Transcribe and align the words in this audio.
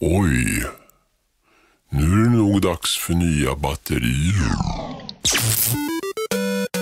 Oj. 0.00 0.66
Nu 1.90 2.02
är 2.02 2.24
det 2.24 2.36
nog 2.36 2.60
dags 2.60 2.98
för 2.98 3.14
nya 3.14 3.54
batterier. 3.54 4.56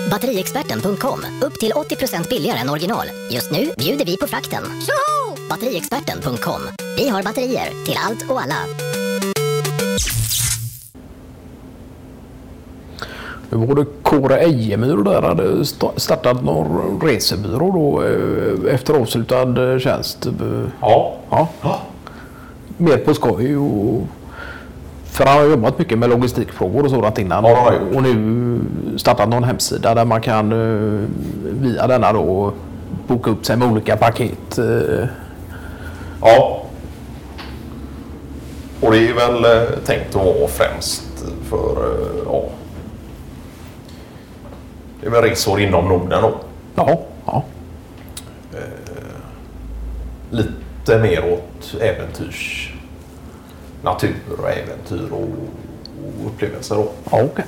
Batteriexperten.com. 0.09 1.25
Upp 1.41 1.59
till 1.59 1.71
80% 1.71 2.29
billigare 2.29 2.59
än 2.59 2.69
original. 2.69 3.07
Just 3.31 3.51
nu 3.51 3.71
bjuder 3.77 4.05
vi 4.05 4.17
på 4.17 4.27
frakten. 4.27 4.63
Batteriexperten.com. 5.49 6.61
Vi 6.97 7.09
har 7.09 7.23
batterier 7.23 7.85
till 7.85 7.97
allt 8.07 8.29
och 8.29 8.41
alla. 8.41 8.90
Nu 13.53 13.65
var 13.65 13.75
det 13.75 13.85
Kåre 14.03 14.37
Ejemyr 14.37 14.97
där 15.03 15.21
hade 15.21 15.43
sta- 15.63 15.91
startat 15.99 16.43
någon 16.43 17.01
resebyrå 17.03 17.71
då 17.71 18.03
eh, 18.03 18.73
efter 18.75 18.93
avslutad 18.93 19.71
eh, 19.73 19.79
tjänst. 19.79 20.27
Ja. 20.81 21.13
Ja, 21.29 21.47
Ja. 21.61 21.79
mer 22.77 22.97
på 22.97 23.13
skoj 23.13 23.57
och 23.57 24.01
för 25.05 25.25
han 25.25 25.37
har 25.37 25.45
jobbat 25.45 25.79
mycket 25.79 25.97
med 25.97 26.09
logistikfrågor 26.09 26.83
och 26.83 26.89
sådant 26.89 27.17
innan. 27.19 27.43
Ja, 27.45 27.71
och 27.95 28.03
nu 28.03 28.59
startat 28.97 29.29
någon 29.29 29.43
hemsida 29.43 29.93
där 29.95 30.05
man 30.05 30.21
kan 30.21 30.51
eh, 30.51 30.99
via 31.61 31.87
denna 31.87 32.13
då 32.13 32.53
boka 33.07 33.31
upp 33.31 33.45
sig 33.45 33.57
med 33.57 33.71
olika 33.71 33.97
paket. 33.97 34.59
Ja. 36.21 36.61
Och 38.81 38.91
det 38.91 39.09
är 39.09 39.13
väl 39.13 39.67
tänkt 39.85 40.15
att 40.15 40.25
vara 40.25 40.47
främst 40.47 41.03
för, 41.49 41.75
ja. 42.25 42.43
Det 45.01 45.07
är 45.07 45.11
väl 45.11 45.21
resor 45.21 45.59
inom 45.61 45.87
Norden 45.87 46.21
då. 46.21 46.39
Ja, 46.75 46.99
ja. 47.25 47.43
Lite 50.29 50.99
mer 50.99 51.33
åt 51.33 51.75
äventyrs... 51.81 52.73
Natur 53.83 54.15
och 54.39 54.49
äventyr 54.49 55.11
och, 55.11 55.27
upplevelser 56.27 56.75
då. 56.75 56.91
ja 57.11 57.23
okej. 57.23 57.45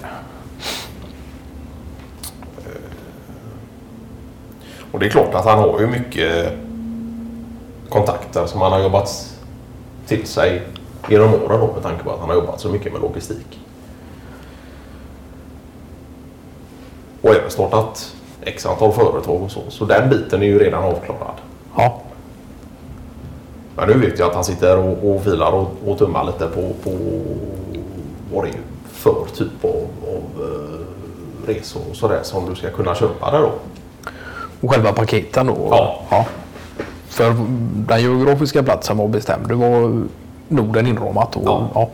Och 4.92 5.00
det 5.00 5.06
är 5.06 5.10
klart 5.10 5.34
att 5.34 5.46
han 5.46 5.60
har 5.60 5.80
ju 5.80 5.88
mycket 5.88 6.54
kontakter 7.90 8.46
som 8.46 8.62
han 8.62 8.72
har 8.72 8.80
jobbat 8.80 9.38
till 10.08 10.28
sig 10.28 10.62
genom 11.10 11.34
åren 11.34 11.60
då, 11.60 11.74
med 11.74 11.84
tanke 11.84 12.04
på 12.04 12.12
att 12.12 12.20
han 12.20 12.30
har 12.30 12.36
jobbat 12.36 12.60
så 12.60 12.70
mycket 12.70 12.94
med 12.94 13.02
logistik. 13.02 13.60
Och 17.24 17.36
även 17.36 17.52
startat 17.52 18.16
x 18.42 18.66
antal 18.66 18.92
företag 18.92 19.42
och 19.44 19.52
så. 19.52 19.60
Så 19.70 19.86
den 19.86 20.10
biten 20.10 20.42
är 20.42 20.46
ju 20.46 20.60
redan 20.60 20.84
avklarad. 20.84 21.36
Ja, 21.78 22.02
Men 23.76 23.90
nu 23.90 23.94
vet 23.98 24.20
jag 24.20 24.28
att 24.30 24.36
han 24.36 24.44
sitter 24.44 24.78
och, 24.78 25.12
och 25.16 25.24
filar 25.24 25.52
och, 25.52 25.68
och 25.86 25.98
tummar 25.98 26.24
lite 26.24 26.48
på, 26.48 26.62
på 26.84 26.92
vad 28.34 28.44
det 28.46 28.50
är 28.50 28.56
för 28.92 29.16
typ 29.36 29.66
av, 29.66 29.88
av 30.08 30.44
eh, 30.46 31.48
resor 31.48 31.82
och 31.90 31.96
sådär 31.96 32.20
som 32.24 32.50
du 32.50 32.56
ska 32.56 32.70
kunna 32.70 32.96
köpa 32.96 33.32
där 33.32 33.40
då. 33.42 33.52
och 34.62 34.72
själva 34.72 34.94
paketen 34.94 35.48
då. 35.48 35.68
Ja. 36.10 36.26
För 37.08 37.36
den 37.88 38.02
geografiska 38.02 38.64
platsen 38.64 38.98
var 38.98 39.08
bestämd. 39.08 39.48
Det 39.48 39.56
var 39.56 40.04
Norden 40.48 40.88
inramat. 40.88 41.36
Och, 41.36 41.42
Ja. 41.46 41.68
ja. 41.74 41.90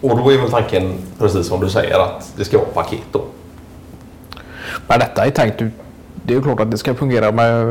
Och 0.00 0.16
då 0.16 0.32
är 0.32 0.38
väl 0.38 0.50
tanken 0.50 0.92
precis 1.18 1.46
som 1.46 1.60
du 1.60 1.70
säger 1.70 1.98
att 1.98 2.32
det 2.36 2.44
ska 2.44 2.58
vara 2.58 2.68
paket 2.68 3.00
då. 3.12 3.24
Men 4.86 4.98
detta 4.98 5.26
är 5.26 5.30
tänkt. 5.30 5.62
Det 6.22 6.34
är 6.34 6.40
klart 6.42 6.60
att 6.60 6.70
det 6.70 6.78
ska 6.78 6.94
fungera 6.94 7.32
med 7.32 7.66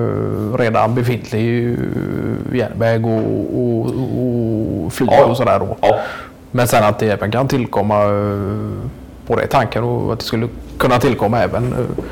redan 0.59 0.95
befintlig 0.95 1.67
eh, 1.69 2.57
järnväg 2.57 3.05
och, 3.05 3.59
och, 3.59 3.85
och 3.85 4.93
flyg 4.93 5.09
Ja. 5.11 5.25
och 5.25 5.37
sådär 5.37 5.59
då. 5.59 5.77
Ja, 5.81 5.99
Men 6.51 6.67
sen 6.67 6.83
att 6.83 6.99
det 6.99 7.09
även 7.09 7.31
kan 7.31 7.47
tillkomma 7.47 8.03
eh, 8.03 8.87
på 9.27 9.35
det 9.35 9.47
tanken 9.47 9.83
och 9.83 10.13
att 10.13 10.19
det 10.19 10.25
skulle 10.25 10.47
kunna 10.77 10.97
tillkomma 10.99 11.39
även 11.39 11.73
eh, 11.73 12.03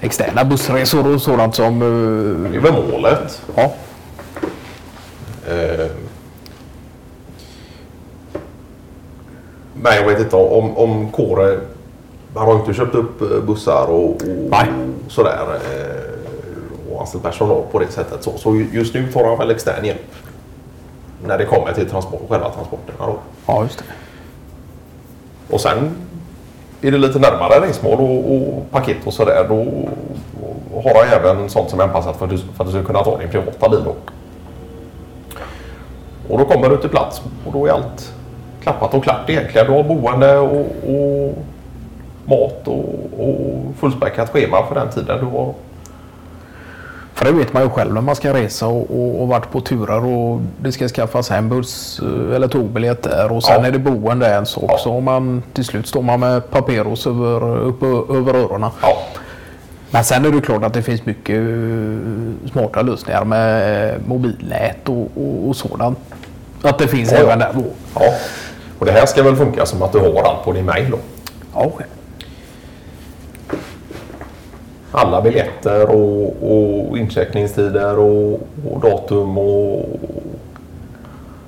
externa 0.00 0.44
bussresor 0.44 1.14
och 1.14 1.22
sådant 1.22 1.54
som... 1.54 1.78
det 1.78 2.48
eh, 2.48 2.54
är 2.56 2.60
väl 2.60 2.72
målet. 2.92 3.42
Ja, 3.56 3.72
Eh, 5.50 5.86
Men 9.82 9.94
jag 9.96 10.04
vet 10.04 10.20
inte 10.20 10.36
om, 10.36 10.76
om 10.76 11.10
Kåre... 11.12 11.58
Han 12.34 12.46
har 12.48 12.54
inte 12.54 12.74
köpt 12.74 12.94
upp 12.94 13.20
eh, 13.22 13.40
bussar 13.46 13.86
och, 13.90 14.04
och 14.10 14.22
Nej. 14.50 14.66
sådär. 15.08 15.38
eh, 15.54 16.92
Och 16.94 17.00
anställt 17.00 17.22
personal 17.24 17.62
på 17.72 17.78
det 17.78 17.88
sättet. 17.88 18.22
Så, 18.22 18.38
så 18.38 18.56
just 18.72 18.94
nu 18.94 19.12
tar 19.12 19.24
han 19.24 19.38
väl 19.38 19.50
extern 19.50 19.84
hjälp. 19.84 20.00
När 21.26 21.38
det 21.38 21.44
kommer 21.44 21.72
till 21.72 21.90
transport, 21.90 22.20
själva 22.28 22.48
transporterna 22.50 23.06
då. 23.06 23.16
ja 23.46 23.62
just 23.62 23.78
det. 23.78 23.84
Och 25.54 25.60
sen 25.60 25.90
är 26.82 26.90
det 26.90 26.98
lite 26.98 27.18
närmare 27.18 27.60
resmål 27.68 27.98
och, 28.00 28.32
och 28.36 28.70
paket 28.70 28.96
och 29.04 29.12
sådär. 29.14 29.46
Då 29.48 29.56
har 30.82 31.04
han 31.04 31.20
även 31.20 31.50
sånt 31.50 31.70
som 31.70 31.80
är 31.80 31.84
anpassat 31.84 32.16
för 32.16 32.24
att 32.24 32.30
du, 32.30 32.38
för 32.38 32.64
att 32.64 32.66
du 32.66 32.78
ska 32.78 32.82
kunna 32.86 33.04
ta 33.04 33.18
din 33.18 33.28
privata 33.28 33.68
bil. 33.68 33.80
Då. 33.84 33.94
Och 36.28 36.38
då 36.38 36.44
kommer 36.44 36.68
du 36.70 36.76
till 36.76 36.90
plats 36.90 37.22
och 37.46 37.52
då 37.52 37.66
är 37.66 37.70
allt 37.70 38.12
klappat 38.68 38.94
och 38.94 39.02
klart 39.04 39.30
egentligen. 39.30 39.66
Du 39.66 39.72
har 39.72 39.82
boende 39.82 40.38
och, 40.38 40.66
och 40.86 41.38
mat 42.24 42.68
och, 42.68 43.10
och 43.18 43.74
fullspäckat 43.80 44.30
schema 44.30 44.66
för 44.66 44.74
den 44.74 44.90
tiden 44.90 45.18
du 45.20 45.26
har. 45.26 45.54
För 47.14 47.24
det 47.24 47.32
vet 47.32 47.52
man 47.52 47.62
ju 47.62 47.68
själv 47.70 47.94
när 47.94 48.00
man 48.00 48.16
ska 48.16 48.34
resa 48.34 48.66
och, 48.66 48.90
och, 48.90 49.22
och 49.22 49.28
varit 49.28 49.50
på 49.50 49.60
turer 49.60 50.04
och 50.04 50.40
det 50.60 50.72
ska 50.72 50.88
skaffas 50.88 51.30
hem 51.30 51.48
buss 51.48 52.00
eh, 52.02 52.36
eller 52.36 52.48
tågbiljett 52.48 53.02
där 53.02 53.32
och 53.32 53.42
sen 53.44 53.60
Ja. 53.60 53.66
är 53.66 53.72
det 53.72 53.78
boende 53.78 54.26
en 54.34 54.46
sak. 54.46 54.64
Ja. 54.68 54.78
Så 54.78 55.00
man, 55.00 55.42
till 55.52 55.64
slut 55.64 55.86
står 55.86 56.02
man 56.02 56.20
med 56.20 56.50
paperos 56.50 57.06
över, 57.06 57.58
upp, 57.58 57.82
över 58.10 58.34
öronen. 58.34 58.70
Ja, 58.82 58.96
Men 59.90 60.04
sen 60.04 60.24
är 60.24 60.30
det 60.30 60.40
klart 60.40 60.64
att 60.64 60.72
det 60.74 60.82
finns 60.82 61.06
mycket 61.06 61.36
eh, 61.36 62.50
smarta 62.52 62.82
lösningar 62.82 63.24
med 63.24 63.94
mobilnät 64.08 64.88
och, 64.88 65.08
och, 65.16 65.48
och 65.48 65.56
sådant. 65.56 65.98
Att 66.62 66.78
det 66.78 66.88
finns 66.88 67.12
ja. 67.12 67.18
även 67.18 67.38
där 67.38 67.50
då. 67.54 67.64
ja. 67.94 68.12
Och 68.78 68.86
det 68.86 68.92
här 68.92 69.06
ska 69.06 69.22
väl 69.22 69.36
funka 69.36 69.66
som 69.66 69.82
att 69.82 69.92
du 69.92 69.98
har 69.98 70.22
allt 70.22 70.44
på 70.44 70.52
din 70.52 70.64
mail 70.64 70.90
då. 70.90 70.98
Ja, 71.54 71.72
alla 74.92 75.20
biljetter 75.22 75.90
och, 75.90 76.34
och 76.42 76.98
incheckningstider 76.98 77.98
och, 77.98 78.32
och 78.70 78.80
datum 78.82 79.38
och... 79.38 79.88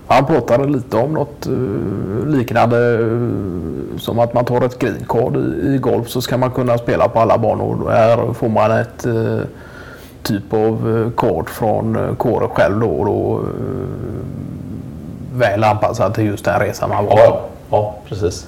Han 0.07 0.27
pratade 0.27 0.67
lite 0.67 0.97
om 0.97 1.13
något 1.13 1.47
eh, 1.47 2.27
liknande 2.27 2.95
eh, 2.95 3.99
som 3.99 4.19
att 4.19 4.35
man 4.35 4.45
tar 4.45 4.65
ett 4.65 4.79
green 4.79 5.05
card 5.09 5.37
i, 5.37 5.75
i 5.75 5.79
golf 5.79 6.09
så 6.09 6.23
ska 6.23 6.37
man 6.37 6.51
kunna 6.51 6.79
spela 6.79 7.09
på 7.09 7.21
alla 7.21 7.39
banor. 7.39 7.91
Här 7.91 8.33
får 8.33 8.49
man 8.49 8.71
ett 8.71 9.07
eh, 9.07 9.41
typ 10.23 10.53
av 10.53 11.11
kort 11.17 11.51
från 11.51 12.17
kåren 12.17 12.49
själv 12.49 12.81
då. 12.81 13.05
Då 13.05 13.41
väl 15.33 15.65
anpassat 15.65 16.15
till 16.15 16.25
just 16.25 16.45
den 16.45 16.61
resan 16.61 16.89
man 16.91 17.05
var 17.05 17.13
på. 17.13 17.19
ja, 17.21 17.49
ja 17.71 17.95
precis. 18.09 18.47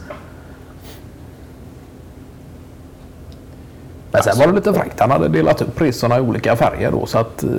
Men 4.13 4.23
sen 4.23 4.39
var 4.39 4.47
det 4.47 4.53
lite 4.53 4.73
fräckt. 4.73 5.01
Han 5.01 5.11
hade 5.11 5.29
delat 5.29 5.63
upp 5.63 5.81
resorna 5.81 6.19
i 6.19 6.21
olika 6.21 6.57
färger 6.57 6.91
då 6.91 7.07
så 7.07 7.19
att 7.19 7.43
eh, 7.43 7.51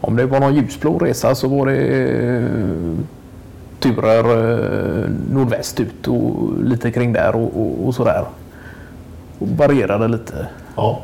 om 0.00 0.16
det 0.16 0.26
var 0.26 0.40
någon 0.40 0.54
ljusblå 0.54 0.98
resa 0.98 1.34
så 1.34 1.48
var 1.48 1.66
det 1.66 1.76
eh, 1.76 2.44
turer 3.80 4.24
eh, 5.04 5.10
nordväst 5.30 5.80
ut 5.80 6.08
och 6.08 6.62
lite 6.62 6.90
kring 6.90 7.12
där 7.12 7.36
och, 7.36 7.60
och, 7.60 7.86
och 7.86 7.94
sådär. 7.94 8.24
Och 9.38 9.48
varierade 9.48 10.08
lite. 10.08 10.46
Ja. 10.76 11.00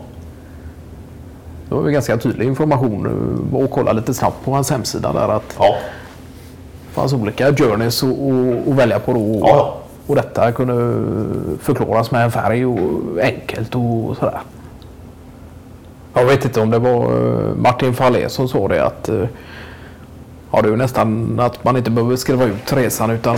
Det 1.69 1.75
var 1.75 1.83
väl 1.83 1.93
ganska 1.93 2.17
tydlig 2.17 2.47
information 2.47 3.07
eh, 3.53 3.57
och 3.57 3.71
kolla 3.71 3.93
lite 3.93 4.15
snabbt 4.15 4.45
på 4.45 4.53
hans 4.53 4.71
hemsida 4.71 5.13
där 5.13 5.29
att 5.29 5.57
Ja. 5.59 5.75
Fanns 7.03 7.13
olika 7.13 7.53
journeys 7.53 8.03
att 8.03 8.79
välja 8.79 8.99
på 8.99 9.13
då. 9.13 9.39
Ja. 9.41 9.77
Och 10.07 10.15
detta 10.17 10.53
kunde 10.53 10.75
förklaras 11.61 12.11
med 12.11 12.25
en 12.25 12.31
färg 12.31 12.67
och 12.67 13.21
enkelt 13.23 13.75
och 13.75 14.17
sådär. 14.17 14.41
Jag 16.15 16.25
vet 16.25 16.45
inte 16.45 16.61
om 16.61 16.71
det 16.71 16.79
var 16.79 17.05
eh, 17.05 17.55
Martin 17.57 17.95
Fahlé 17.95 18.29
som 18.29 18.49
sa 18.49 18.69
det 18.69 18.85
att 18.85 19.09
eh, 19.09 19.25
ja, 20.53 20.63
det 20.63 20.69
är 20.69 20.77
nästan 20.77 21.41
att 21.41 21.65
man 21.65 21.77
inte 21.77 21.91
behöver 21.91 22.17
skriva 22.17 22.45
ut 22.45 22.73
resan 22.73 23.11
utan 23.11 23.37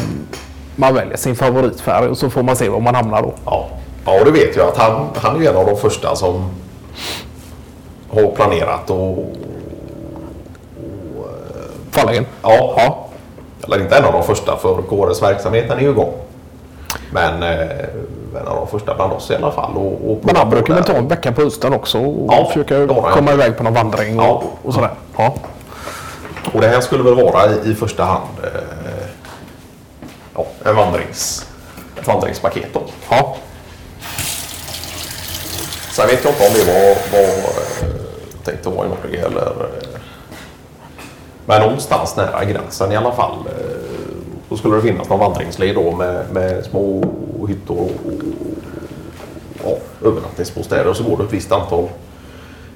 man 0.77 0.95
väljer 0.95 1.17
sin 1.17 1.37
favoritfärg 1.37 2.09
och 2.09 2.19
så 2.19 2.31
får 2.31 2.43
man 2.43 2.57
se 2.57 2.69
var 2.69 2.81
man 2.81 2.95
hamnar 2.95 3.23
då. 3.23 3.33
Ja. 3.45 3.69
ja, 4.05 4.19
och 4.21 4.25
det 4.25 4.31
vet 4.31 4.57
jag 4.57 4.69
att 4.69 4.77
han, 4.77 5.07
han 5.17 5.43
är 5.43 5.51
en 5.51 5.57
av 5.57 5.67
de 5.67 5.77
första 5.77 6.17
som 6.17 6.51
har 8.09 8.31
planerat 8.31 8.91
och... 8.91 9.33
Fahlén. 11.91 12.27
Ja, 12.43 12.75
Ja. 12.77 13.04
Eller 13.67 13.81
inte 13.81 13.97
en 13.97 14.05
av 14.05 14.13
de 14.13 14.23
första 14.23 14.57
för 14.57 14.83
KRS 14.83 15.23
verksamheten 15.23 15.79
är 15.79 15.83
ju 15.83 15.91
igång. 15.91 16.13
Men 17.13 17.43
eh, 17.43 17.61
en 18.41 18.47
av 18.49 18.57
de 18.57 18.67
första 18.67 18.95
bland 18.95 19.13
oss 19.13 19.31
i 19.31 19.35
alla 19.35 19.51
fall. 19.51 19.77
Och, 19.77 20.11
och 20.11 20.19
Men 20.23 20.37
han 20.37 20.51
brukar 20.51 20.75
väl 20.75 20.85
ta 20.85 20.93
en 20.93 21.09
vecka 21.09 21.33
på 21.33 21.43
hösten 21.43 21.73
också 21.73 21.99
och 21.99 22.33
Ja, 22.33 22.47
försöka 22.47 22.87
komma 23.15 23.33
iväg 23.33 23.57
på 23.57 23.63
någon 23.65 23.75
vandring 23.75 24.19
och, 24.21 24.25
Ja. 24.27 24.43
och 24.63 24.75
sådär. 24.75 24.91
Ja. 25.17 25.35
Och 26.53 26.61
det 26.61 26.69
här 26.69 26.81
skulle 26.81 27.03
väl 27.05 27.15
vara 27.15 27.47
i, 27.47 27.71
i 27.71 27.75
första 27.75 28.05
hand 28.05 28.25
eh, 28.43 29.07
ja, 30.35 30.47
en 30.65 30.77
vandrings, 30.77 31.47
ett 32.01 32.07
vandringspaket 32.07 32.75
då. 32.75 32.81
Ja. 33.11 33.37
Sen 35.93 36.07
vet 36.07 36.25
jag 36.25 36.33
inte 36.33 36.47
om 36.47 36.53
det 36.55 36.65
var, 36.73 37.19
var 37.19 37.29
eh, 37.29 37.95
tänkt 38.45 38.67
att 38.67 38.75
vara 38.75 38.87
i 38.87 38.89
Norge 38.89 39.27
eller... 39.27 39.53
Men 41.47 41.63
någonstans 41.63 42.17
nära 42.17 42.45
gränsen 42.45 42.93
i 42.93 42.97
alla 42.97 43.13
fall. 43.13 43.39
Eh, 43.47 43.95
så 44.49 44.57
skulle 44.57 44.77
det 44.77 44.83
finnas 44.83 45.09
någon 45.09 45.21
vandringsled 45.21 45.75
då 45.75 45.97
med, 45.97 46.25
med 46.33 46.65
små 46.65 47.05
hyttor 47.49 47.79
och, 47.81 47.91
ja, 49.65 50.07
övernattningsbostäder. 50.09 50.91
Och 50.91 50.97
så 50.97 51.05
går 51.05 51.17
det 51.17 51.25
ett 51.25 51.33
visst 51.33 51.53
antal 51.53 51.89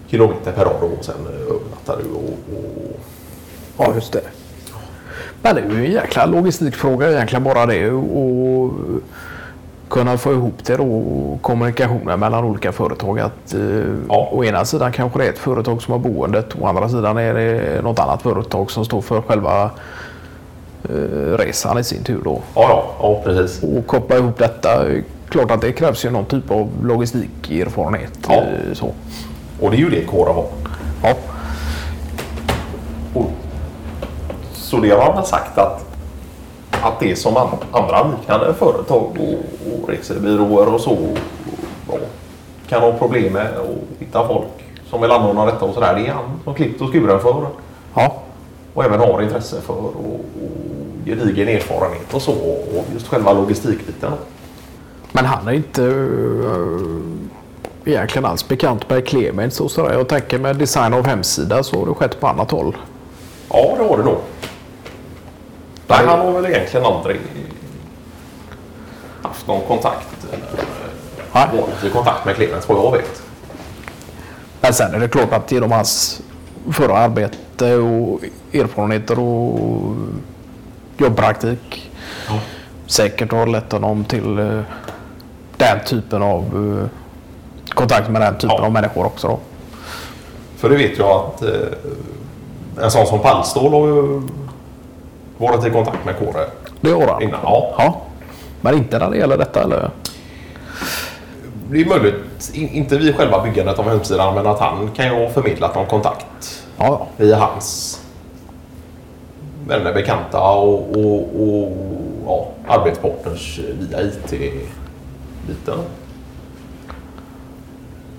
kilometer 0.06 0.52
per 0.52 0.64
dag 0.64 0.82
och 0.82 1.04
sen 1.04 1.26
eh, 1.26 1.42
övernattar 1.42 1.96
du. 2.02 2.10
Och, 2.10 2.58
och, 2.58 3.00
Ja, 3.78 3.94
just 3.94 4.12
det. 4.12 4.20
Men 5.42 5.54
det 5.54 5.60
är 5.60 5.70
ju 5.70 5.86
en 5.86 5.92
jäkla 5.92 6.26
logistikfråga 6.26 7.10
egentligen 7.10 7.44
bara 7.44 7.66
det. 7.66 7.90
Och 7.90 8.72
kunna 9.90 10.18
få 10.18 10.32
ihop 10.32 10.54
det 10.64 10.76
då, 10.76 11.38
kommunikationen 11.42 12.20
mellan 12.20 12.44
olika 12.44 12.72
företag. 12.72 13.20
Att, 13.20 13.54
eh, 13.54 13.60
Ja. 14.08 14.28
Å 14.32 14.44
ena 14.44 14.64
sidan 14.64 14.92
kanske 14.92 15.18
det 15.18 15.24
är 15.26 15.28
ett 15.32 15.38
företag 15.38 15.82
som 15.82 15.92
har 15.92 15.98
boendet. 15.98 16.46
Å 16.60 16.66
andra 16.66 16.88
sidan 16.88 17.18
är 17.18 17.34
det 17.34 17.82
något 17.82 17.98
annat 17.98 18.22
företag 18.22 18.70
som 18.70 18.84
står 18.84 19.00
för 19.00 19.20
själva 19.20 19.70
eh, 20.88 21.36
resan 21.38 21.78
i 21.78 21.84
sin 21.84 22.04
tur. 22.04 22.20
Då. 22.24 22.40
ja, 22.54 22.62
ja, 22.68 22.84
ja, 23.02 23.20
precis. 23.24 23.62
Och 23.62 23.86
koppla 23.86 24.16
ihop 24.16 24.38
detta. 24.38 24.84
Klart 25.28 25.50
att 25.50 25.60
det 25.60 25.72
krävs 25.72 26.04
ju 26.04 26.10
någon 26.10 26.24
typ 26.24 26.50
av 26.50 26.68
logistikerfarenhet. 26.82 28.12
Ja. 28.28 28.34
eh, 28.34 28.74
Så. 28.74 28.86
Och 29.60 29.70
det 29.70 29.76
är 29.76 29.80
ju 29.80 29.90
det 29.90 30.04
Kåre 30.04 30.32
har. 30.32 30.44
Ja. 31.02 31.14
Och, 33.14 33.30
så 34.52 34.76
det 34.76 34.90
har 34.90 35.14
man 35.14 35.24
sagt 35.26 35.58
att, 35.58 35.87
att 36.82 37.00
det 37.00 37.16
som 37.16 37.36
an, 37.36 37.48
andra 37.72 38.10
liknande 38.10 38.54
företag 38.54 39.16
och, 39.18 39.82
och 39.82 39.88
resebyråer 39.88 40.74
och 40.74 40.80
så 40.80 40.96
kan 42.68 42.82
ha 42.82 42.92
problem 42.92 43.32
med 43.32 43.46
att 43.46 43.98
hitta 43.98 44.28
folk 44.28 44.48
som 44.90 45.00
vill 45.00 45.10
anordna 45.10 45.46
detta 45.46 45.64
och 45.64 45.74
sådär. 45.74 45.94
Det 45.94 46.06
är 46.06 46.12
han 46.12 46.40
som 46.44 46.54
klippt 46.54 46.80
och 46.80 46.88
skuren 46.92 47.20
för 47.20 47.46
Ja. 47.94 48.14
och 48.74 48.84
även 48.84 49.00
har 49.00 49.22
intresse 49.22 49.60
för 49.60 49.74
och, 49.74 49.84
och 49.84 50.20
gedigen 51.04 51.48
erfarenhet 51.48 52.14
och 52.14 52.22
så 52.22 52.32
och 52.32 52.84
just 52.92 53.08
själva 53.08 53.32
logistikbiten. 53.32 54.12
Men 55.12 55.24
han 55.24 55.48
är 55.48 55.52
inte 55.52 55.82
uh, 55.82 57.00
egentligen 57.84 58.24
alls 58.24 58.48
bekant 58.48 58.90
med 58.90 59.06
Clemens 59.06 59.60
och 59.60 59.70
sådär. 59.70 59.92
Jag 59.92 60.08
tänker 60.08 60.38
med 60.38 60.56
design 60.56 60.94
av 60.94 61.06
hemsida 61.06 61.62
så 61.62 61.78
har 61.78 61.86
det 61.86 61.94
skett 61.94 62.20
på 62.20 62.26
annat 62.26 62.50
håll. 62.50 62.76
Ja, 63.50 63.74
det 63.78 63.84
har 63.84 63.96
det 63.98 64.04
nog. 64.04 64.16
Nej, 65.88 66.06
han 66.06 66.18
har 66.20 66.32
väl 66.32 66.46
egentligen 66.46 66.86
aldrig 66.86 67.20
haft 69.22 69.46
någon 69.46 69.60
kontakt 69.66 70.06
i 71.84 71.90
kontakt 71.90 72.24
med 72.24 72.36
Clemens 72.36 72.68
vad 72.68 72.78
jag 72.78 72.92
vet. 72.92 73.22
Men 74.60 74.74
sen 74.74 74.94
är 74.94 74.98
det 74.98 75.08
klart 75.08 75.32
att 75.32 75.52
genom 75.52 75.72
hans 75.72 76.20
förra 76.72 76.96
arbete 76.96 77.74
och 77.76 78.20
erfarenheter 78.52 79.18
och 79.18 79.94
jobbpraktik 80.98 81.90
Ja. 82.28 82.38
säkert 82.86 83.32
har 83.32 83.46
lett 83.46 83.72
honom 83.72 84.04
till 84.04 84.38
uh, 84.38 84.62
den 85.56 85.78
typen 85.86 86.22
av 86.22 86.56
uh, 86.56 86.84
kontakt 87.68 88.08
med 88.10 88.22
den 88.22 88.34
typen 88.34 88.56
Ja. 88.58 88.64
av 88.64 88.72
människor 88.72 89.06
också. 89.06 89.28
Då. 89.28 89.38
För 90.56 90.68
det 90.70 90.76
vet 90.76 90.98
jag 90.98 91.10
att 91.10 91.42
eh, 91.42 92.82
en 92.84 92.90
sån 92.90 93.06
som 93.06 93.18
Pallstål 93.18 93.72
har 93.72 93.86
ju 93.86 94.22
varit 95.38 95.66
i 95.66 95.70
kontakt 95.70 96.04
med 96.04 96.18
Kåre 96.18 96.46
Det 96.80 96.90
har 96.90 97.06
han. 97.12 97.22
innan. 97.22 97.40
Ja, 97.42 97.74
Ja. 97.78 98.00
Men 98.60 98.74
inte 98.74 98.98
när 98.98 99.10
det 99.10 99.16
gäller 99.16 99.38
detta 99.38 99.62
eller? 99.62 99.90
det 101.70 101.80
är 101.80 101.86
möjligt, 101.86 102.50
in, 102.54 102.68
inte 102.68 102.98
vi 102.98 103.12
själva 103.12 103.42
byggandet 103.42 103.78
av 103.78 103.88
hemsidan, 103.88 104.34
men 104.34 104.46
att 104.46 104.58
han 104.58 104.90
kan 104.90 105.06
ju 105.06 105.12
ha 105.24 105.28
förmedlat 105.30 105.74
någon 105.74 105.86
kontakt 105.86 106.64
Ja, 106.76 107.06
via 107.16 107.36
hans 107.36 108.00
vänner, 109.68 109.94
bekanta 109.94 110.40
och, 110.40 110.96
och, 110.96 111.22
och 111.40 111.72
ja, 112.26 112.48
arbetspartners 112.68 113.60
via 113.80 114.00
IT-biten. 114.02 115.78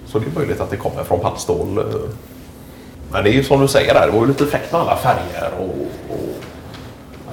Så 0.06 0.20
det 0.20 0.26
är 0.26 0.40
möjligt 0.40 0.62
att 0.62 0.70
det 0.70 0.78
kommer 0.78 1.04
från 1.04 1.20
Pallstål. 1.20 1.84
Men 3.12 3.24
det 3.24 3.30
är 3.30 3.34
ju 3.34 3.44
som 3.44 3.62
du 3.62 3.68
säger 3.68 3.94
där, 3.94 4.06
det 4.08 4.12
var 4.14 4.20
ju 4.22 4.28
lite 4.28 4.46
fräckt 4.46 4.72
med 4.72 4.82
alla 4.82 4.96
färger 4.96 5.52
och, 5.60 5.66
och 6.16 6.44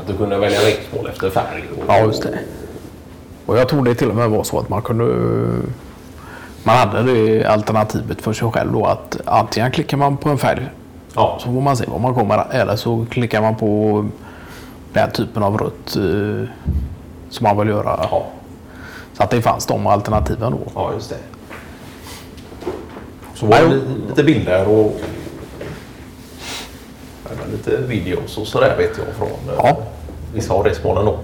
att 0.07 0.13
du 0.13 0.17
kunde 0.19 0.39
välja 0.39 0.59
resmål 0.61 1.07
efter 1.07 1.31
färg. 1.31 1.65
Och, 1.79 1.85
Ja, 1.89 1.99
just 2.01 2.23
det. 2.23 2.39
Och 3.47 3.59
jag 3.59 3.69
tror 3.69 3.85
det 3.85 3.95
till 3.95 4.11
och 4.11 4.17
med 4.17 4.31
var 4.31 4.45
så 4.45 4.59
att 4.59 4.69
man 4.69 4.83
kunde... 4.83 5.05
Man 6.63 6.77
hade 6.77 7.03
det 7.03 7.45
alternativet 7.45 8.23
för 8.23 8.33
sig 8.33 8.53
själv 8.53 8.73
då 8.73 8.87
att 8.87 9.17
antingen 9.25 9.71
klickar 9.71 9.97
man 9.97 10.17
på 10.17 10.29
en 10.29 10.39
färg 10.39 10.69
Ja, 11.15 11.39
så 11.41 11.45
får 11.47 11.61
man 11.61 11.77
se 11.77 11.85
var 11.87 11.99
man 11.99 12.15
kommer 12.15 12.47
eller 12.51 12.77
så 12.77 13.07
klickar 13.11 13.41
man 13.43 13.57
på 13.57 14.05
den 14.93 15.11
typen 15.11 15.43
av 15.43 15.59
rött 15.59 15.97
eh, 15.97 16.49
som 17.31 17.45
man 17.45 17.59
vill 17.59 17.69
göra. 17.69 17.99
ja, 18.11 18.27
Så 19.13 19.23
att 19.23 19.31
det 19.31 19.43
fanns 19.43 19.67
de 19.67 19.87
alternativen 19.87 20.53
då. 20.53 20.59
ja, 20.75 20.93
just 20.95 21.11
det. 21.11 21.17
Så 23.35 23.47
var 23.47 23.59
det 23.59 23.69
li- 23.69 23.83
lite 24.09 24.25
bilder 24.25 24.69
och 24.69 25.01
lite 27.53 27.77
videos 27.77 28.39
och 28.39 28.47
sådär 28.47 28.75
vet 28.79 28.99
jag 28.99 29.07
från 29.17 29.29
eh, 29.29 29.55
Ja. 29.57 29.79
Vissa 30.35 30.55
av 30.55 30.65
resmålen 30.65 31.05
då. 31.05 31.19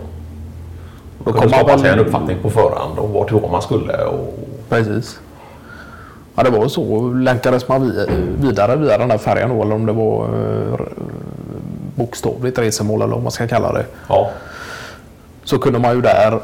Då 1.24 1.32
kunde 1.32 1.40
man 1.48 1.58
skapa 1.58 1.78
sig 1.78 1.90
en 1.90 1.98
uppfattning 1.98 2.36
på 2.42 2.50
förhand 2.50 2.96
vart 3.14 3.32
och 3.32 3.42
var 3.42 3.48
man 3.50 3.62
skulle. 3.62 4.04
Och, 4.04 4.34
Precis. 4.68 5.20
Ja, 6.34 6.42
det 6.42 6.50
var 6.50 6.68
så. 6.68 7.08
Länkades 7.12 7.68
man 7.68 7.82
vi- 7.90 8.06
vidare 8.46 8.76
via 8.76 8.98
den 8.98 9.08
där 9.08 9.18
färgen 9.18 9.48
då, 9.48 9.62
eller 9.62 9.74
om 9.74 9.86
det 9.86 9.92
var 9.92 10.24
eh, 10.24 10.80
bokstavligt 11.94 12.58
resemål 12.58 13.02
eller 13.02 13.14
vad 13.14 13.22
man 13.22 13.32
ska 13.32 13.48
kalla 13.48 13.72
det. 13.72 13.86
ja, 14.08 14.30
så 15.44 15.58
kunde 15.58 15.78
man 15.78 15.94
ju 15.94 16.00
där 16.00 16.40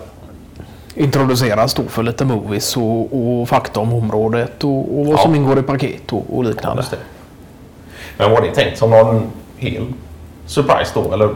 introduceras 0.95 1.75
då 1.75 1.83
för 1.83 2.03
lite 2.03 2.25
movies 2.25 2.77
och, 2.77 3.09
och 3.41 3.49
fakta 3.49 3.81
om 3.81 3.93
området 3.95 4.65
och, 4.65 4.99
och 4.99 5.07
vad 5.07 5.15
Ja. 5.15 5.19
som 5.23 5.35
ingår 5.35 5.59
i 5.59 5.63
paket 5.63 6.13
och, 6.13 6.25
och 6.37 6.45
liknande. 6.45 6.85
det. 6.91 6.97
Men 8.19 8.31
var 8.31 8.41
det 8.41 8.55
tänkt 8.55 8.79
som 8.79 8.91
någon 8.91 9.23
hel 9.57 9.87
surprise 10.47 10.91
då? 10.95 11.13
Eller 11.13 11.31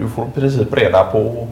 du 0.00 0.08
får 0.08 0.26
i 0.26 0.40
princip 0.40 0.74
reda 0.74 1.04
på 1.04 1.48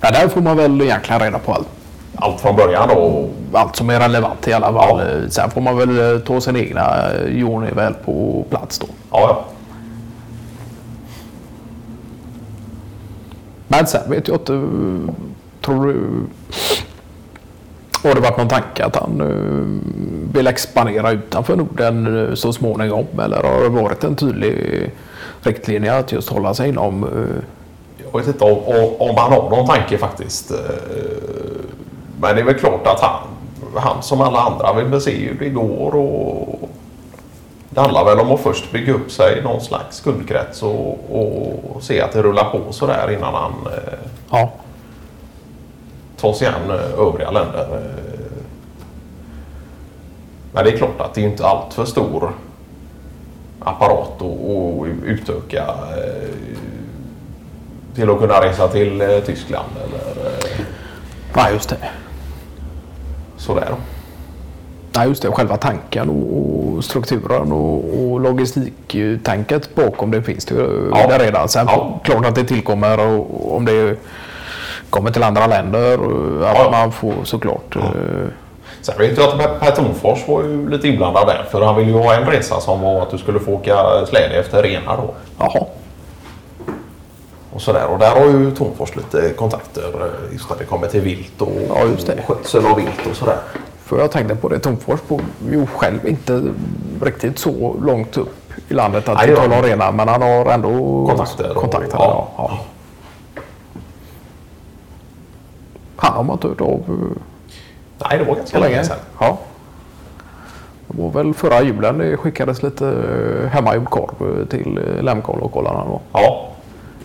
Ja, 0.00 0.10
där 0.10 0.28
får 0.28 0.40
man 0.40 0.56
väl 0.56 0.80
egentligen 0.82 1.20
reda 1.20 1.38
på 1.38 1.52
allt, 1.52 1.68
allt 2.16 2.40
från 2.40 2.56
början 2.56 2.88
då? 2.88 3.28
allt 3.52 3.76
som 3.76 3.90
är 3.90 4.00
relevant 4.00 4.48
i 4.48 4.52
alla 4.52 4.72
fall. 4.72 5.00
Ja. 5.22 5.28
Sen 5.30 5.50
får 5.50 5.60
man 5.60 5.76
väl 5.78 6.14
eh, 6.14 6.18
ta 6.20 6.40
sin 6.40 6.56
egna 6.56 7.10
eh, 7.12 7.38
Johnny 7.38 7.70
väl 7.70 7.94
på 7.94 8.44
plats 8.50 8.78
då. 8.78 8.86
Ja, 9.10 9.20
ja. 9.20 9.44
Men 13.68 13.86
sen 13.86 14.10
vet 14.10 14.28
jag 14.28 14.36
inte. 14.36 14.54
eh, 14.54 15.14
Tror 15.64 15.86
du... 15.86 16.00
Har 18.08 18.14
det 18.14 18.20
varit 18.20 18.36
någon 18.38 18.48
tanke 18.48 18.84
att 18.84 18.96
han 18.96 19.22
vill 20.34 20.46
expandera 20.46 21.10
utanför 21.10 21.56
Norden 21.56 22.30
så 22.36 22.52
småningom? 22.52 23.06
Eller 23.24 23.42
har 23.42 23.62
det 23.62 23.68
varit 23.68 24.04
en 24.04 24.16
tydlig 24.16 24.90
riktlinje 25.42 25.96
att 25.98 26.12
just 26.12 26.28
hålla 26.28 26.54
sig 26.54 26.68
inom 26.68 27.06
Jag 28.16 28.24
vet 28.24 28.28
inte 28.34 28.44
om, 28.44 28.58
om, 28.58 29.08
om 29.10 29.16
han 29.16 29.32
har 29.32 29.50
någon 29.50 29.66
tanke 29.66 29.98
faktiskt. 29.98 30.50
Eh, 30.50 30.56
Men 32.20 32.34
det 32.34 32.40
är 32.40 32.44
väl 32.44 32.54
klart 32.58 32.86
att 32.86 33.00
han, 33.00 33.20
han 33.74 34.02
som 34.02 34.20
alla 34.20 34.38
andra 34.38 34.72
vill 34.72 34.84
väl 34.84 35.00
se 35.00 35.16
hur 35.16 35.38
det 35.38 35.48
går. 35.48 35.94
Och 35.94 36.68
det 37.70 37.80
handlar 37.80 38.04
väl 38.04 38.20
om 38.20 38.30
att 38.32 38.40
först 38.40 38.72
bygga 38.72 38.92
upp 38.92 39.10
sig 39.10 39.42
någon 39.42 39.60
slags 39.60 40.00
kundkrets 40.00 40.62
och, 40.62 40.98
och 41.76 41.82
se 41.82 42.00
att 42.00 42.12
det 42.12 42.22
rullar 42.22 42.50
på 42.50 42.72
sådär 42.72 43.10
innan 43.18 43.34
han 43.34 43.52
eh, 43.66 43.98
Ja, 44.30 44.50
tar 46.16 46.32
sig 46.32 46.48
an 46.48 46.70
eh, 46.70 47.00
övriga 47.06 47.30
länder. 47.30 47.66
Men 50.52 50.64
det 50.64 50.70
är 50.70 50.76
klart 50.76 51.00
att 51.00 51.14
det 51.14 51.20
är 51.20 51.28
inte 51.28 51.46
allt 51.46 51.74
för 51.74 51.84
stor 51.84 52.32
apparat 53.60 54.22
att 54.22 54.86
utöka 55.04 55.62
eh, 55.96 56.35
till 57.96 58.10
att 58.10 58.18
kunna 58.18 58.40
resa 58.42 58.68
till 58.68 59.00
eh, 59.00 59.08
Tyskland 59.26 59.68
eller 59.84 60.26
eh, 60.30 60.60
ja 61.34 61.50
just 61.50 61.68
det. 61.68 61.76
sådär. 63.36 63.68
Nej, 64.96 65.08
just 65.08 65.22
det. 65.22 65.28
Själva 65.32 65.56
tanken 65.56 66.10
och, 66.10 66.84
strukturen 66.84 67.52
och, 67.52 67.84
och 68.10 68.20
logistiktänket 68.20 69.74
bakom 69.74 70.10
det 70.10 70.22
finns 70.22 70.44
det 70.44 70.54
ju 70.54 70.90
Ja. 70.94 71.06
där 71.08 71.18
redan. 71.18 71.48
Sen 71.48 71.66
Ja. 71.70 72.00
klart 72.04 72.26
att 72.26 72.34
det 72.34 72.44
tillkommer 72.44 73.00
och, 73.08 73.56
om 73.56 73.64
det 73.64 73.96
kommer 74.90 75.10
till 75.10 75.22
andra 75.22 75.46
länder 75.46 76.00
och 76.00 76.48
att 76.50 76.56
Ja. 76.58 76.68
man 76.70 76.92
får 76.92 77.14
såklart. 77.24 77.76
eh, 77.76 77.82
Sen 78.80 78.94
vet 78.98 79.18
jag 79.18 79.28
att 79.40 79.60
Per 79.60 79.70
Tornfors 79.70 80.28
var 80.28 80.42
ju 80.42 80.68
lite 80.70 80.88
inblandad 80.88 81.26
där 81.26 81.44
för 81.50 81.62
han 81.62 81.76
ville 81.76 81.90
ju 81.90 81.96
ha 81.98 82.14
en 82.14 82.26
resa 82.26 82.60
som 82.60 82.80
var 82.80 83.02
att 83.02 83.10
du 83.10 83.18
skulle 83.18 83.40
få 83.40 83.52
åka 83.52 83.76
släde 84.06 84.34
efter 84.34 84.62
renar 84.62 84.96
då. 84.96 85.14
Jaha, 85.38 85.66
och 87.56 87.62
sådär. 87.62 87.86
Och 87.86 87.98
där 87.98 88.10
har 88.10 88.26
ju 88.26 88.50
Tomfors 88.50 88.96
lite 88.96 89.32
kontakter 89.36 89.82
eh, 90.00 90.32
just 90.32 90.50
när 90.50 90.56
det 90.58 90.64
kommer 90.64 90.86
till 90.86 91.00
vilt 91.00 91.42
och, 91.42 91.52
Ja, 91.68 91.84
just 91.84 92.06
det. 92.06 92.12
och 92.12 92.24
skötsel 92.36 92.66
av 92.66 92.76
vilt 92.76 93.06
och 93.10 93.16
sådär. 93.16 93.36
För 93.84 93.98
jag 93.98 94.10
tänkte 94.10 94.36
på 94.36 94.48
det, 94.48 94.58
Tomfors 94.58 95.00
bor 95.08 95.20
ju 95.50 95.66
själv 95.66 96.06
inte 96.08 96.42
riktigt 97.02 97.38
så 97.38 97.76
långt 97.82 98.16
upp 98.16 98.34
i 98.68 98.74
landet 98.74 99.08
att 99.08 99.28
vi 99.28 99.34
talar 99.36 99.54
han. 99.56 99.64
rena, 99.64 99.92
men 99.92 100.08
han 100.08 100.22
har 100.22 100.46
ändå 100.52 101.06
Kontakter 101.08 101.50
och- 101.50 101.56
kontakter 101.56 101.96
ja. 101.98 102.28
ja. 102.36 102.50
Ja. 102.50 102.58
Han 105.96 106.12
har 106.12 106.22
man 106.22 106.34
inte 106.36 106.48
hört 106.48 106.60
av 106.60 106.68
eh, 106.68 107.22
Nej, 108.08 108.18
det 108.18 108.24
var 108.24 108.34
ganska 108.34 108.58
länge 108.58 108.84
sedan. 108.84 108.96
Ja. 109.20 109.38
Det 110.88 111.02
var 111.02 111.10
väl 111.10 111.34
förra 111.34 111.62
julen 111.62 111.98
det 111.98 112.16
skickades 112.16 112.62
lite 112.62 112.86
eh, 112.88 113.48
hemmagjord 113.48 113.90
korv 113.90 114.46
till 114.46 114.78
eh, 114.78 115.02
Lämkoll-kollarna 115.02 115.84
då. 115.84 116.00
Ja. 116.12 116.45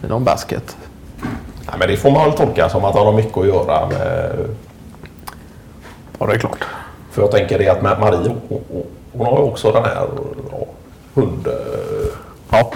I 0.03 0.08
någon 0.08 0.24
basket. 0.24 0.77
Nej, 1.67 1.75
men 1.79 1.88
det 1.88 1.98
får 1.98 2.12
man 2.12 2.25
väl 2.29 2.38
tolka 2.38 2.70
som 2.70 2.86
att 2.86 2.96
han 2.96 3.05
har 3.05 3.13
mycket 3.13 3.38
att 3.38 3.48
göra 3.48 3.88
med... 3.88 4.31
Ja, 6.20 6.25
det 6.25 6.34
är 6.34 6.38
klart. 6.38 6.63
För 7.12 7.22
jag 7.22 7.31
tänker 7.31 7.60
det 7.60 7.70
att 7.70 7.79
Ma- 7.81 8.00
Marie, 8.00 8.36
hon, 9.13 9.25
har 9.25 9.38
ju 9.38 9.43
också 9.43 9.72
den 9.72 9.84
här 9.84 10.08
ja, 10.51 10.65
hund... 11.13 11.48
Ja, 12.50 12.72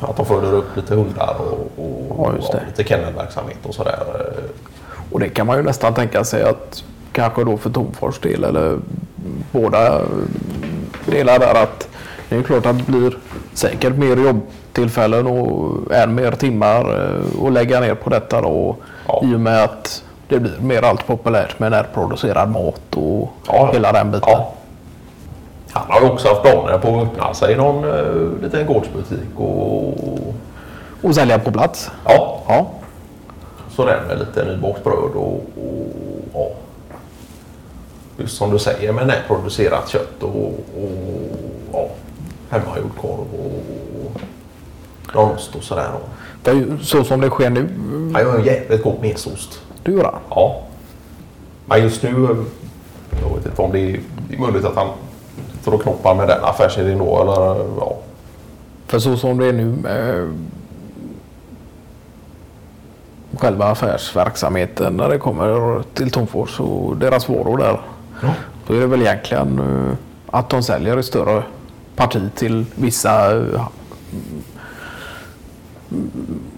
Att 0.00 0.16
de 0.16 0.26
föder 0.26 0.52
upp 0.52 0.76
lite 0.76 0.94
hundar 0.94 1.36
och, 1.38 1.84
och 2.18 2.34
Ja, 2.42 2.52
det. 2.52 2.62
lite 2.66 2.84
kennelverksamhet 2.88 3.58
och 3.62 3.74
sådär. 3.74 3.98
och 5.12 5.20
det 5.20 5.28
kan 5.28 5.46
man 5.46 5.56
ju 5.56 5.62
nästan 5.62 5.94
tänka 5.94 6.24
sig 6.24 6.42
att 6.42 6.84
kanske 7.12 7.44
då 7.44 7.56
för 7.56 7.70
Tomfors 7.70 8.18
del 8.18 8.44
eller 8.44 8.78
båda 9.52 10.00
delar 11.06 11.38
där 11.38 11.62
att 11.62 11.88
det 12.28 12.36
är 12.36 12.42
klart 12.42 12.66
att 12.66 12.78
det 12.78 12.84
blir 12.92 13.18
säkert 13.52 13.96
mer 13.96 14.16
jobbtillfällen 14.16 15.26
och 15.26 15.94
än 15.94 16.14
mer 16.14 16.32
timmar 16.32 16.80
eh, 17.04 17.46
att 17.46 17.52
lägga 17.52 17.80
ner 17.80 17.94
på 17.94 18.10
detta 18.10 18.40
då. 18.40 18.76
Ja. 19.08 19.20
I 19.24 19.34
och 19.34 19.40
med 19.40 19.64
att 19.64 20.04
det 20.28 20.40
blir 20.40 20.58
mer 20.60 20.82
allt 20.82 21.06
populärt 21.06 21.58
med 21.58 21.70
närproducerad 21.70 22.50
mat 22.50 22.94
och 22.96 23.28
Ja. 23.48 23.70
hela 23.72 23.92
den 23.92 24.10
biten. 24.10 24.28
Ja. 24.32 24.52
Han 25.72 25.84
har 25.88 26.00
ju 26.00 26.06
också 26.06 26.28
haft 26.28 26.42
planer 26.42 26.78
på 26.78 27.00
att 27.00 27.02
öppna 27.06 27.34
sig 27.34 27.56
någon 27.56 27.84
uh, 27.84 28.42
liten 28.42 28.66
gårdsbutik 28.66 29.28
och 29.36 29.94
Och 31.02 31.14
sälja 31.14 31.38
på 31.38 31.52
plats. 31.52 31.90
ja, 32.04 32.42
Ja, 32.48 32.66
sådär 33.70 34.00
med 34.08 34.18
lite 34.18 34.44
nybakt 34.44 34.84
bröd 34.84 35.10
och, 35.14 35.44
och 35.56 35.92
ja. 36.34 36.46
Just 38.18 38.36
som 38.36 38.50
du 38.50 38.58
säger 38.58 38.92
med 38.92 39.06
närproducerat 39.06 39.88
kött 39.88 40.22
och, 40.22 40.36
och 40.36 40.90
ja, 41.72 41.88
hemmagjord 42.50 42.90
korv 43.00 43.26
och 43.34 44.20
någon 45.14 45.34
ost 45.34 45.54
och 45.54 45.62
sådär. 45.62 45.90
Det 46.42 46.66
så 46.82 47.04
som 47.04 47.20
det 47.20 47.30
sker 47.30 47.50
nu. 47.50 47.68
han 48.12 48.22
gör 48.22 48.38
en 48.38 48.44
jävligt 48.44 48.82
god 48.82 49.00
mesost. 49.00 49.62
Du 49.82 49.92
gör 49.92 50.04
han. 50.04 50.20
Ja. 50.30 50.62
Men 51.66 51.82
just 51.82 52.02
nu, 52.02 52.08
eh, 52.10 52.36
jag 53.22 53.36
vet 53.36 53.46
inte 53.46 53.62
om 53.62 53.72
det 53.72 53.78
är, 53.80 54.00
det 54.28 54.36
är 54.36 54.40
möjligt 54.40 54.64
att 54.64 54.76
han 54.76 54.88
sitter 55.58 55.74
och 55.74 55.82
knoppar 55.82 56.14
med 56.14 56.28
den 56.28 56.44
affärsidén 56.44 56.98
då 56.98 57.22
eller 57.22 57.64
ja. 57.80 57.96
För 58.86 58.98
så 58.98 59.16
som 59.16 59.38
det 59.38 59.46
är 59.46 59.52
nu 59.52 59.64
med 59.64 60.28
själva 63.38 63.64
affärsverksamheten 63.64 64.96
när 64.96 65.08
det 65.08 65.18
kommer 65.18 65.82
till 65.94 66.10
Tomfors 66.10 66.60
och 66.60 66.96
deras 66.96 67.28
varor 67.28 67.58
där. 67.58 67.80
Ja. 68.22 68.28
Då 68.66 68.74
är 68.74 68.80
det 68.80 68.86
väl 68.86 69.02
egentligen 69.02 69.58
eh, 69.58 69.96
att 70.30 70.50
de 70.50 70.62
säljer 70.62 70.96
ett 70.96 71.06
större 71.06 71.42
parti 71.96 72.30
till 72.34 72.64
vissa 72.74 73.36
eh, 73.36 73.68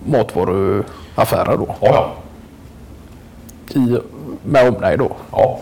matvaruaffärer 0.07 1.57
då. 1.57 1.75
Ja, 1.81 1.89
ja. 1.95 2.13
I, 3.81 3.99
med 4.45 4.69
omnejd 4.69 4.99
då. 4.99 5.11
ja. 5.33 5.59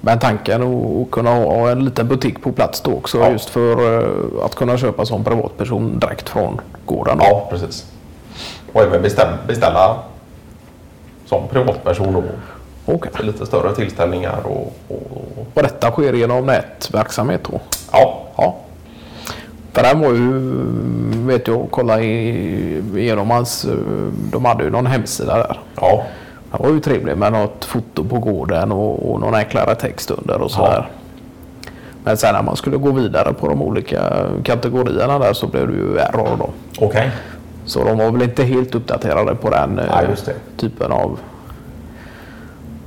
Men 0.00 0.18
tanken 0.18 0.62
att- 0.62 1.10
kunna 1.10 1.30
ha 1.30 1.70
en 1.70 1.84
liten 1.84 2.08
butik 2.08 2.42
på 2.42 2.52
plats 2.52 2.80
då 2.80 2.92
också 2.94 3.18
Ja. 3.18 3.30
just 3.30 3.50
för 3.50 3.98
eh, 4.02 4.44
att 4.44 4.54
kunna 4.54 4.78
köpa 4.78 5.06
som 5.06 5.24
privatperson 5.24 5.98
direkt 5.98 6.28
från 6.28 6.60
gården. 6.86 7.18
Då. 7.18 7.24
Ja, 7.24 7.46
precis. 7.50 7.86
Och 8.72 8.82
även 8.82 9.02
beställa 9.46 9.96
som 11.26 11.48
privatperson 11.48 12.16
och 12.16 12.24
Okej. 12.94 13.12
till 13.12 13.26
lite 13.26 13.46
större 13.46 13.74
tillställningar 13.74 14.38
och, 14.46 14.72
och 14.88 15.46
Och 15.54 15.62
detta 15.62 15.90
sker 15.90 16.12
genom 16.12 16.46
nätverksamhet 16.46 17.40
då? 17.50 17.60
ja. 17.92 18.18
Ja. 18.36 18.56
För 19.72 19.82
den 19.82 20.00
var 20.00 20.08
ju, 20.08 20.52
vet 21.26 21.48
jag, 21.48 21.66
kolla 21.70 22.00
igenom 22.00 23.30
hans, 23.30 23.66
de 24.32 24.44
hade 24.44 24.64
ju 24.64 24.70
någon 24.70 24.86
hemsida 24.86 25.36
där. 25.36 25.58
Ja, 25.80 26.04
Det 26.52 26.62
var 26.62 26.70
ju 26.70 26.80
trevligt 26.80 27.18
med 27.18 27.32
något 27.32 27.64
foto 27.64 28.04
på 28.04 28.18
gården 28.18 28.72
och, 28.72 29.12
och 29.12 29.20
någon 29.20 29.34
enklare 29.34 29.74
text 29.74 30.10
under 30.10 30.40
och 30.40 30.50
sådär. 30.50 30.88
Men 32.04 32.16
sen 32.16 32.34
när 32.34 32.42
man 32.42 32.56
skulle 32.56 32.76
gå 32.76 32.90
vidare 32.92 33.32
på 33.32 33.48
de 33.48 33.62
olika 33.62 34.26
kategorierna 34.44 35.18
där 35.18 35.32
så 35.32 35.46
blev 35.46 35.66
det 35.68 35.74
ju 35.74 35.98
error 35.98 36.36
då. 36.38 36.50
okej. 36.86 37.10
Så 37.64 37.84
de 37.84 37.98
var 37.98 38.10
väl 38.10 38.22
inte 38.22 38.44
helt 38.44 38.74
uppdaterade 38.74 39.34
på 39.34 39.50
den 39.50 39.78
eh, 39.78 39.84
det. 40.26 40.34
typen 40.56 40.92
av... 40.92 41.18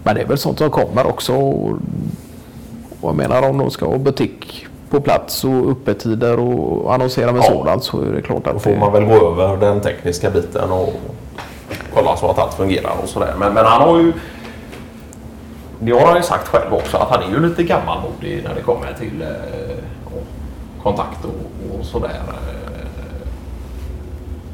Men 0.03 0.15
det 0.15 0.21
är 0.21 0.25
väl 0.25 0.37
sånt 0.37 0.57
som 0.57 0.69
kommer 0.69 1.07
också. 1.07 1.33
Och 1.33 1.77
jag 3.01 3.15
menar 3.15 3.49
om 3.49 3.57
de 3.57 3.71
ska 3.71 3.85
ha 3.85 3.97
butik 3.97 4.67
på 4.93 5.01
plats 5.01 5.43
och 5.43 5.71
öppettider 5.71 6.39
och 6.39 6.93
annonsera 6.93 7.31
med 7.31 7.39
Ja. 7.39 7.43
sådant 7.51 7.83
så 7.83 8.01
är 8.01 8.05
det 8.11 8.21
klart 8.21 8.43
Då 8.43 8.49
att 8.49 8.61
får 8.63 8.69
det... 8.71 8.79
man 8.79 8.93
väl 8.93 9.05
gå 9.05 9.13
över 9.31 9.57
den 9.57 9.81
tekniska 9.81 10.29
biten 10.29 10.71
och 10.71 10.93
kolla 11.93 12.15
så 12.17 12.29
att 12.29 12.39
allt 12.39 12.53
fungerar 12.53 12.91
och 13.03 13.09
sådär. 13.09 13.33
Men, 13.39 13.53
men 13.53 13.65
han 13.65 13.81
har 13.81 13.97
ju... 13.99 14.13
Det 15.79 15.91
har 15.91 16.07
han 16.07 16.15
ju 16.17 16.23
sagt 16.23 16.47
själv 16.47 16.73
också 16.73 16.97
att 16.97 17.09
han 17.09 17.23
är 17.23 17.27
ju 17.35 17.39
lite 17.49 17.63
gammalmodig 17.63 18.41
när 18.43 18.55
det 18.55 18.61
kommer 18.61 18.93
till 18.99 19.21
eh, 19.21 19.75
kontakt 20.83 21.25
och, 21.25 21.79
och 21.79 21.85
sådär. 21.85 22.09
Eh, 22.27 23.27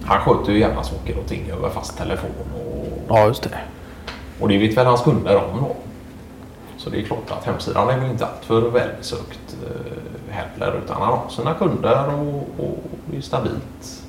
han 0.05 0.19
sköter 0.19 0.51
ju 0.51 0.59
gärna 0.59 0.83
saker 0.83 1.17
och 1.17 1.25
ting 1.29 1.49
över 1.51 1.69
fast 1.69 1.97
telefon 1.97 2.29
och, 2.55 2.87
Ja, 3.09 3.27
just 3.27 3.43
det. 3.43 3.49
och 4.39 4.47
det 4.49 4.57
vet 4.57 4.77
väl 4.77 4.85
hans 4.85 5.01
kunder 5.01 5.35
om 5.35 5.59
då. 5.59 5.75
Så 6.77 6.89
det 6.89 6.99
är 6.99 7.03
klart 7.03 7.31
att 7.39 7.45
hemsidan 7.45 7.89
är 7.89 7.97
väl 7.97 8.09
inte 8.11 8.25
alltför 8.25 8.61
välbesökt 8.61 9.57
eh, 9.67 10.08
heller 10.31 10.73
utan 10.85 11.01
han 11.01 11.07
har 11.07 11.29
sina 11.29 11.53
kunder 11.53 12.05
och, 12.13 12.65
och 12.65 12.77
är 13.17 13.21
stabilt. 13.21 14.03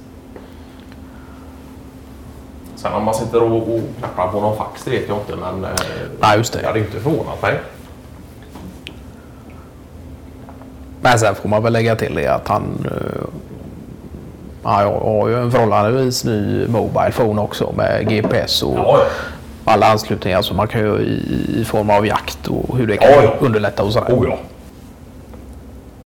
Sen 2.76 2.92
om 2.92 3.04
man 3.04 3.14
sitter 3.14 3.42
och, 3.42 3.74
och 3.74 3.80
klappar 3.98 4.28
på 4.32 4.40
någon 4.40 4.56
fax 4.56 4.84
det 4.84 4.90
vet 4.90 5.08
jag 5.08 5.18
inte 5.18 5.36
men 5.36 5.64
eh, 5.64 5.70
Nej, 6.20 6.38
just 6.38 6.52
det. 6.52 6.60
jag 6.60 6.66
hade 6.66 6.78
inte 6.80 7.00
förvånat 7.00 7.42
mig. 7.42 7.58
Men 11.00 11.18
sen 11.18 11.34
får 11.34 11.48
man 11.48 11.62
väl 11.62 11.72
lägga 11.72 11.96
till 11.96 12.14
det 12.14 12.26
att 12.26 12.48
han... 12.48 12.86
eh, 12.90 13.20
Ja, 14.64 14.82
jag 14.82 15.00
har 15.00 15.28
ju 15.28 15.42
en 15.42 15.50
förhållandevis 15.50 16.24
ny 16.24 16.66
Mobile 16.66 17.12
Phone 17.12 17.40
också 17.42 17.72
med 17.76 18.08
GPS 18.08 18.62
och 18.62 18.74
Ja, 18.76 18.98
ja. 18.98 19.04
alla 19.72 19.86
anslutningar 19.86 20.42
som 20.42 20.56
man 20.56 20.68
kan 20.68 20.80
göra 20.80 21.00
i, 21.00 21.46
i 21.60 21.64
form 21.64 21.90
av 21.90 22.06
jakt 22.06 22.46
och 22.48 22.76
hur 22.78 22.86
det 22.86 22.96
kan 22.96 23.10
underlätta 23.40 23.82
och 23.82 23.92
sådär. 23.92 24.14
Oh. 24.14 24.34